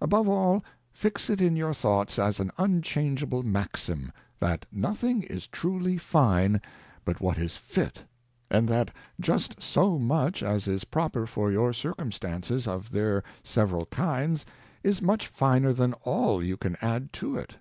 Above 0.00 0.28
all, 0.28 0.64
fix 0.92 1.30
it 1.30 1.40
in 1.40 1.54
your 1.54 1.72
thoughts, 1.72 2.18
as 2.18 2.40
an 2.40 2.50
unchangeable 2.58 3.44
Maxim, 3.44 4.10
That 4.40 4.66
noihmg 4.74 5.28
^trMhL^ne 5.30 6.60
but 7.04 7.20
what 7.20 7.36
is^^, 7.36 7.92
and 8.50 8.68
that 8.68 8.92
just 9.20 9.62
so 9.62 9.96
much 9.96 10.42
as 10.42 10.66
is 10.66 10.82
proper 10.82 11.24
for 11.24 11.52
your 11.52 11.72
Circumstances 11.72 12.66
of 12.66 12.90
their 12.90 13.22
several 13.44 13.86
kinds, 13.86 14.44
is 14.82 15.00
much 15.00 15.28
finer 15.28 15.72
than 15.72 15.92
all 16.02 16.42
you 16.42 16.56
can 16.56 16.76
add 16.82 17.12
to 17.12 17.36
it. 17.36 17.54